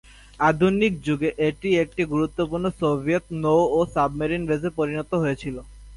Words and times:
আধুনিক 0.39 0.93
যুগে 1.07 1.29
এটি 1.47 1.69
একটি 1.83 2.01
গুরুত্বপূর্ণ 2.13 2.65
সোভিয়েত 2.79 3.25
নৌ 3.43 3.59
ও 3.71 3.89
সাবমেরিন 3.93 4.43
বেসে 4.49 4.69
পরিণত 4.77 5.11
হয়েছিল। 5.23 5.55